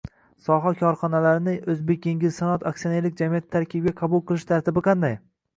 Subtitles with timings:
[0.45, 5.19] Soha korxonalarini “O’zbekengilsanoat” aksionerlik jamiyati tarkibiga qabul qilish tartibi qanday?